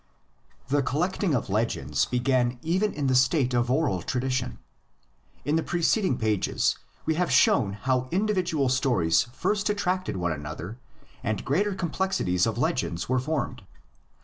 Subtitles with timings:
[0.69, 4.57] THE collecting of legends began even in the state of oral tradition.
[5.45, 6.79] In the preceding pages (see p.
[6.81, 10.79] 79 ff.) we have shown how individual stories first attracted one another
[11.23, 13.61] and greater complexes of leg ends were formed.